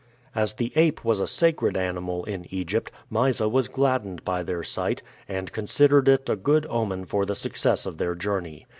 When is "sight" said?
4.63-5.03